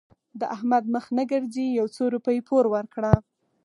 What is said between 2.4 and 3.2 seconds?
پور ورکړه.